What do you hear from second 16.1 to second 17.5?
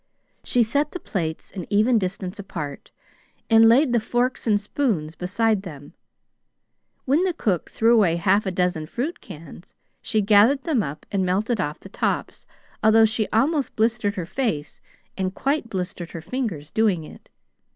her fingers doing it.